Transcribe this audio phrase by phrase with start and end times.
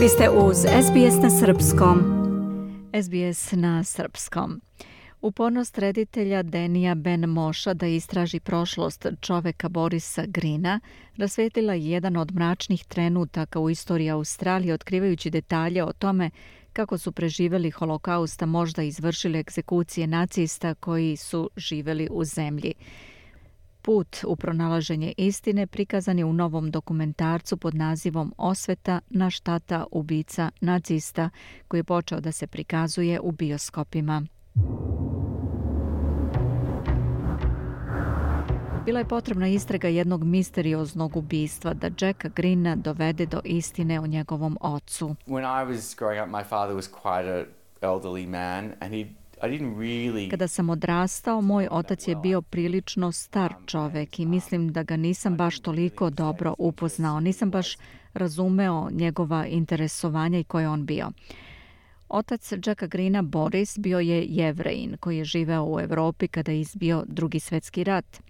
[0.00, 1.98] Vi ste uz SBS na Srpskom.
[3.02, 4.60] SBS na Srpskom.
[5.20, 10.80] Upornost reditelja Denija Ben Moša da istraži prošlost čoveka Borisa Grina
[11.16, 16.30] rasvetila jedan od mračnih trenutaka u istoriji Australije otkrivajući detalje o tome
[16.72, 22.72] kako su preživeli holokausta možda izvršili egzekucije nacista koji su živeli u zemlji.
[23.82, 30.50] Put u pronalaženje istine prikazan je u novom dokumentarcu pod nazivom Osveta na štata ubica
[30.60, 31.30] nacista
[31.68, 34.22] koji je počeo da se prikazuje u bioskopima.
[38.84, 44.58] Bila je potrebna istraga jednog misterioznog ubistva da Jacka Greena dovede do istine o njegovom
[44.60, 45.16] ocu.
[45.26, 47.44] When I was growing up, my father was quite a
[47.82, 49.19] elderly man and he
[50.30, 55.36] Kada sam odrastao, moj otac je bio prilično star čovek i mislim da ga nisam
[55.36, 57.20] baš toliko dobro upoznao.
[57.20, 57.76] Nisam baš
[58.14, 61.10] razumeo njegova interesovanja i ko je on bio.
[62.08, 67.04] Otac Jacka Greena, Boris, bio je jevrejin koji je živeo u Evropi kada je izbio
[67.06, 68.20] drugi svetski rat.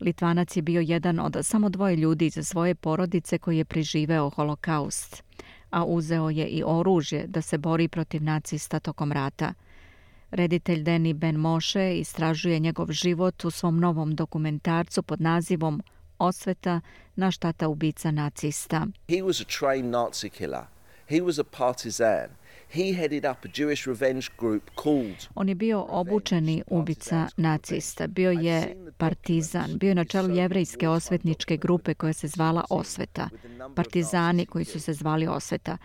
[0.00, 5.22] Litvanac je bio jedan od samo dvoje ljudi iz svoje porodice koji je priživeo holokaust,
[5.70, 9.54] a uzeo je i oružje da se bori protiv nacista tokom rata.
[10.30, 15.82] Reditelj Deni Ben Moshe istražuje njegov život u svom novom dokumentarcu pod nazivom
[16.18, 16.80] Osveta
[17.16, 18.86] na štata ubica nacista.
[19.08, 20.64] He was a trained Nazi killer.
[21.08, 22.40] He was a partisan.
[22.72, 28.30] He headed up a Jewish revenge group called On je bio obučeni ubica nacista, bio
[28.30, 33.28] je partizan, bio je na čelu jevrejske osvetničke grupe koja se zvala Osveta.
[33.74, 35.78] Partizani koji su se zvali Osveta.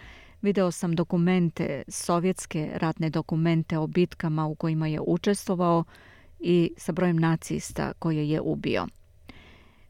[0.46, 5.84] Video sam dokumente, sovjetske ratne dokumente o bitkama u kojima je učestvovao
[6.40, 8.88] i sa brojem nacista koje je ubio.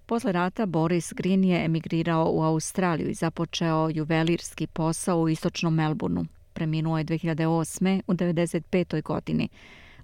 [0.06, 6.26] Posle rata Boris Green je emigrirao u Australiju i započeo juvelirski posao u istočnom Melbourneu.
[6.54, 8.02] Preminuo je 2008.
[8.08, 9.02] u 95.
[9.02, 9.50] godini,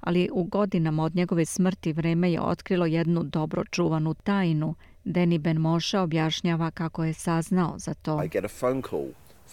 [0.02, 4.76] ali u godinama od njegove smrti vreme je otkrilo jednu dobro čuvanu tajnu.
[5.04, 8.24] Deni Ben Moša objašnjava kako je saznao za to.
[8.24, 9.08] I get a phone call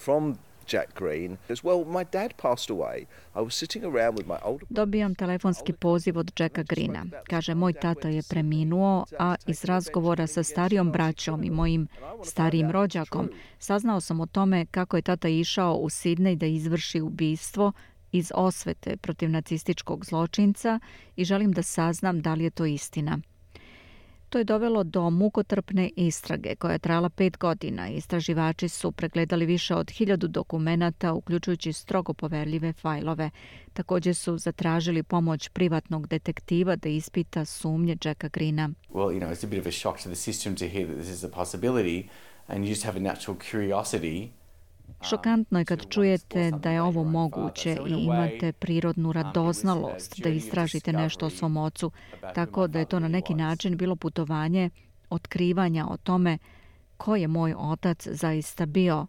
[0.04, 0.36] from
[0.72, 1.36] Jack Green.
[1.48, 3.06] As well my dad passed away.
[3.34, 7.06] I was sitting around with my older Dobijam telefonski poziv od Jacka Greena.
[7.30, 11.88] Kaže moj tata je preminuo a iz razgovora sa starijom braćom i mojim
[12.24, 17.72] starijim rođakom saznao sam o tome kako je tata išao u Sidney da izvrši ubistvo
[18.12, 20.80] iz osvete protiv nacističkog zločinca
[21.16, 23.18] i želim da saznam da li je to istina.
[24.28, 27.88] To je dovelo do mukotrpne istrage koja je trajala pet godina.
[27.88, 33.30] Istraživači su pregledali više od hiljadu dokumenata, uključujući strogo poverljive fajlove.
[33.72, 38.70] Također su zatražili pomoć privatnog detektiva da ispita sumnje Jacka Greena.
[38.90, 40.96] Well, you know, it's a bit of a shock to the system to hear that
[40.96, 42.08] this is a possibility
[42.46, 44.30] and you just have a natural curiosity
[45.02, 51.26] Šokantno je kad čujete da je ovo moguće i imate prirodnu radoznalost da istražite nešto
[51.26, 51.90] o svom ocu,
[52.34, 54.70] tako da je to na neki način bilo putovanje
[55.10, 56.38] otkrivanja o tome
[56.96, 59.06] ko je moj otac zaista bio.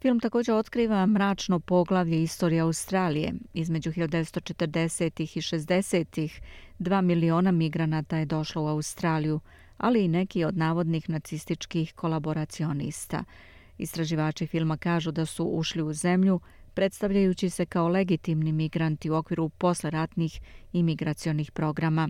[0.00, 3.34] Film također otkriva mračno poglavlje istorije Australije.
[3.54, 6.40] Između 1940-ih i 60-ih
[6.78, 9.40] dva miliona migranata je došlo u Australiju,
[9.78, 13.24] ali i neki od navodnih nacističkih kolaboracionista–
[13.78, 16.40] Istraživači filma kažu da su ušli u zemlju
[16.74, 20.40] predstavljajući se kao legitimni migranti u okviru posleratnih
[20.72, 22.08] imigracionih programa.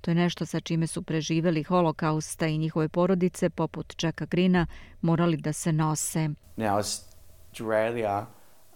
[0.00, 4.66] To je nešto sa čime su preživeli holokausta i njihove porodice, poput Jacka Grina,
[5.00, 6.28] morali da se nose.
[6.56, 8.26] Now, Australia,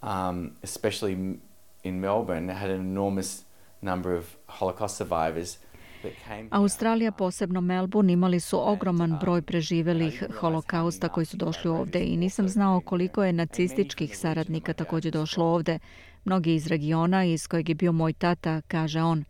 [0.02, 1.38] um, especially
[1.82, 3.44] in Melbourne, had an enormous
[3.80, 5.58] number of Holocaust survivors–
[6.50, 12.48] Australija, posebno Melbourne, imali su ogroman broj preživelih holokausta koji su došli ovde i nisam
[12.48, 15.78] znao koliko je nacističkih saradnika također došlo ovde.
[16.24, 19.24] Mnogi iz regiona iz kojeg je bio moj tata, kaže on.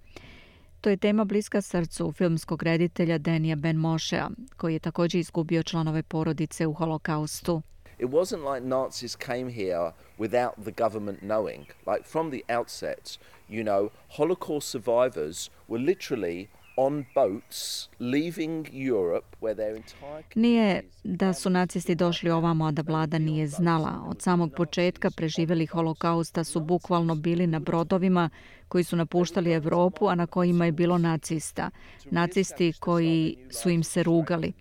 [0.81, 6.03] To je tema bliska srcu filmskog reditelja Denija Ben Mošea, koji je također izgubio članove
[6.03, 7.63] porodice u holokaustu.
[7.99, 11.67] It wasn't like Nazis came here without the government knowing.
[11.87, 19.55] Like from the outset, you know, Holocaust survivors were literally on boats leaving Europe where
[19.55, 24.05] their entire Nije da su nacisti došli ovamo, a da vlada nije znala.
[24.07, 28.31] Od samog početka preživeli holokausta su bukvalno bili na brodovima
[28.69, 31.71] koji su napuštali Evropu, a na kojima je bilo nacista.
[32.11, 34.53] Nacisti koji su im se rugali.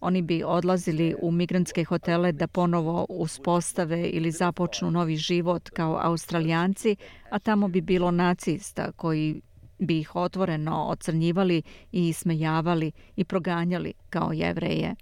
[0.00, 6.96] Oni bi odlazili u migrantske hotele da ponovo uspostave ili započnu novi život kao australijanci,
[7.30, 9.40] a tamo bi bilo nacista koji
[9.80, 11.62] bi ih otvoreno ocrnjivali
[11.92, 14.94] i ismejavali i proganjali kao jevreje.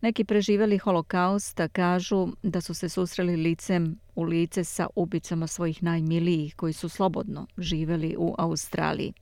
[0.00, 6.54] Neki preživeli holokausta kažu da su se susreli licem u lice sa ubicama svojih najmilijih
[6.56, 9.12] koji su slobodno živeli u Australiji.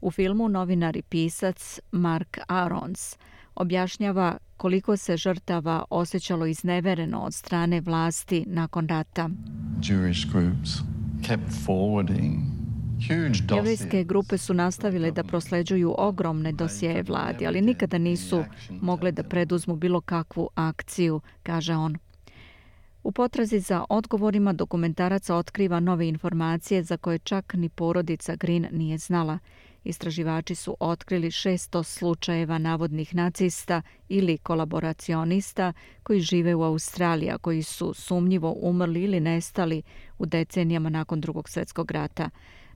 [0.00, 3.16] U filmu novinar i pisac Mark Arons
[3.54, 9.30] objašnjava koliko se žrtava osjećalo iznevereno od strane vlasti nakon rata.
[9.82, 10.70] Jewish groups
[11.26, 12.59] kept forwarding
[13.54, 18.44] Jevrijske grupe su nastavile da prosleđuju ogromne dosije vladi, ali nikada nisu
[18.80, 21.96] mogle da preduzmu bilo kakvu akciju, kaže on.
[23.02, 28.98] U potrazi za odgovorima dokumentarac otkriva nove informacije za koje čak ni porodica Green nije
[28.98, 29.38] znala.
[29.84, 35.72] Istraživači su otkrili 600 slučajeva navodnih nacista ili kolaboracionista
[36.02, 39.82] koji žive u Australiji, a koji su sumnjivo umrli ili nestali
[40.18, 42.30] u decenijama nakon drugog svjetskog rata.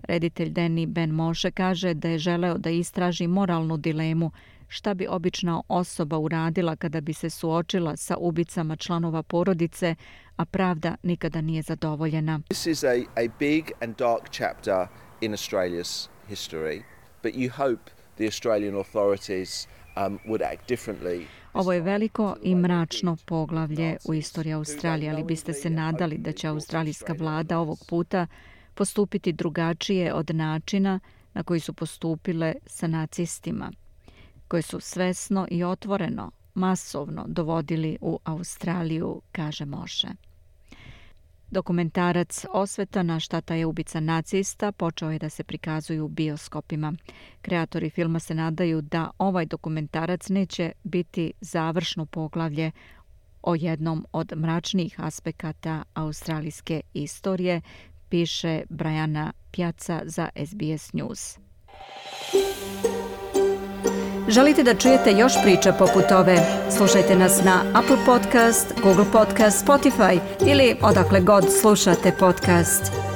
[0.09, 4.31] Reditelj Danny Ben Moshe kaže da je želeo da istraži moralnu dilemu
[4.69, 9.95] šta bi obična osoba uradila kada bi se suočila sa ubicama članova porodice,
[10.37, 12.41] a pravda nikada nije zadovoljena.
[12.49, 14.87] This is a, a big and dark chapter
[15.21, 16.83] in Australia's history,
[17.23, 21.27] but you hope the Australian authorities um, would act differently.
[21.53, 26.49] Ovo je veliko i mračno poglavlje u istoriji Australije, ali biste se nadali da će
[26.49, 28.27] australijska vlada ovog puta
[28.75, 31.00] postupiti drugačije od načina
[31.35, 33.73] na koji su postupile sa nacistima,
[34.49, 40.09] koje su svesno i otvoreno, masovno dovodili u Australiju, kaže Moše.
[41.50, 46.93] Dokumentarac Osveta na štata je ubica nacista počeo je da se prikazuju u bioskopima.
[47.43, 52.70] Kreatori filma se nadaju da ovaj dokumentarac neće biti završno poglavlje
[53.43, 57.61] o jednom od mračnijih aspekata australijske istorije
[58.15, 61.39] piše Brajana Pjaca za SBS News.
[64.29, 66.37] Želite da čujete još priča poput ove?
[66.77, 73.14] Slušajte nas na Apple Podcast, Google Podcast, Spotify ili odakle god slušate podcast.